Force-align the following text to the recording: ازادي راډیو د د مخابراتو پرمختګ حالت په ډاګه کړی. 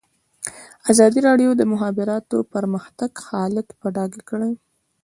ازادي 0.91 1.19
راډیو 1.27 1.49
د 1.55 1.57
د 1.59 1.63
مخابراتو 1.73 2.37
پرمختګ 2.53 3.11
حالت 3.27 3.67
په 3.79 3.87
ډاګه 3.95 4.21
کړی. 4.29 4.53